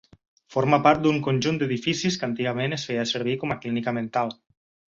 [0.53, 4.35] Forma part d'un conjunt d'edificis que antigament es feia servir com a clínica mental.